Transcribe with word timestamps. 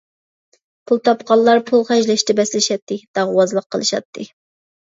پۇل 0.91 1.01
تاپقانلار 1.09 1.61
پۇل 1.67 1.85
خەجلەشتە 1.91 2.37
بەسلىشەتتى، 2.41 2.99
داغۋازلىق 3.19 3.69
قىلىشاتتى. 3.77 4.31